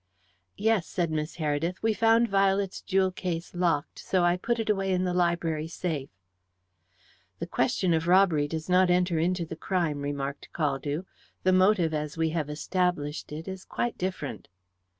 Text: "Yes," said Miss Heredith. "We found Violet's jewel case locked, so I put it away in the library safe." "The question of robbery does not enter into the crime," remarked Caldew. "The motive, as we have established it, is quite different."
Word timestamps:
"Yes," 0.57 0.87
said 0.87 1.11
Miss 1.11 1.35
Heredith. 1.37 1.75
"We 1.83 1.93
found 1.93 2.27
Violet's 2.27 2.81
jewel 2.81 3.11
case 3.11 3.53
locked, 3.53 3.99
so 3.99 4.23
I 4.23 4.35
put 4.35 4.57
it 4.59 4.67
away 4.67 4.91
in 4.93 5.03
the 5.03 5.13
library 5.13 5.67
safe." 5.67 6.09
"The 7.37 7.45
question 7.45 7.93
of 7.93 8.07
robbery 8.07 8.47
does 8.47 8.67
not 8.67 8.89
enter 8.89 9.19
into 9.19 9.45
the 9.45 9.55
crime," 9.55 9.99
remarked 10.01 10.49
Caldew. 10.55 11.03
"The 11.43 11.53
motive, 11.53 11.93
as 11.93 12.17
we 12.17 12.29
have 12.31 12.49
established 12.49 13.31
it, 13.31 13.47
is 13.47 13.63
quite 13.63 13.95
different." 13.99 14.47